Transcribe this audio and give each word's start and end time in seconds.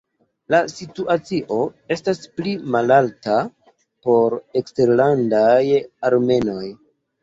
La 0.53 0.59
situacio 0.71 1.57
estas 1.97 2.25
pli 2.41 2.55
malalta 2.79 3.37
por 4.09 4.41
eksterlandaj 4.65 5.57
armenoj. 6.15 6.65